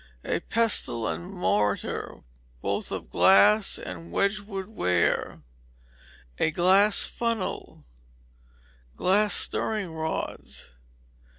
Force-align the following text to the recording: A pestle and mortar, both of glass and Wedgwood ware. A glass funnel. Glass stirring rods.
A 0.23 0.39
pestle 0.39 1.07
and 1.07 1.31
mortar, 1.31 2.23
both 2.59 2.91
of 2.91 3.11
glass 3.11 3.77
and 3.77 4.11
Wedgwood 4.11 4.65
ware. 4.69 5.43
A 6.39 6.49
glass 6.49 7.03
funnel. 7.03 7.85
Glass 8.95 9.35
stirring 9.35 9.93
rods. 9.93 10.73